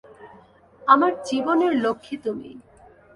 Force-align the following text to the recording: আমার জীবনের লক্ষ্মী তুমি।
আমার 0.81 1.11
জীবনের 1.25 1.73
লক্ষ্মী 1.75 2.15
তুমি। 2.17 2.49